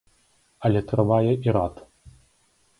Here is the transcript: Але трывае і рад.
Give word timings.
Але 0.69 0.81
трывае 0.93 1.31
і 1.47 1.57
рад. 1.61 1.75